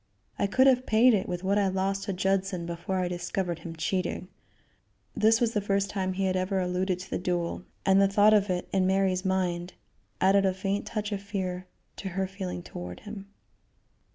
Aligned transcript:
I 0.39 0.47
could 0.47 0.65
have 0.65 0.87
paid 0.87 1.13
it 1.13 1.29
with 1.29 1.43
what 1.43 1.59
I 1.59 1.67
lost 1.67 2.05
to 2.05 2.13
Judson 2.13 2.65
before 2.65 2.97
I 2.97 3.07
discovered 3.07 3.59
him 3.59 3.75
cheating." 3.75 4.29
This 5.15 5.39
was 5.39 5.53
the 5.53 5.61
first 5.61 5.91
time 5.91 6.13
he 6.13 6.25
had 6.25 6.35
ever 6.35 6.59
alluded 6.59 6.97
to 7.01 7.09
the 7.11 7.19
duel, 7.19 7.65
and 7.85 8.01
the 8.01 8.07
thought 8.07 8.33
of 8.33 8.49
it, 8.49 8.67
in 8.73 8.87
Mary's 8.87 9.23
mind, 9.23 9.73
added 10.19 10.43
a 10.43 10.55
faint 10.55 10.87
touch 10.87 11.11
of 11.11 11.21
fear 11.21 11.67
to 11.97 12.09
her 12.17 12.25
feeling 12.25 12.63
toward 12.63 13.01
him. 13.01 13.27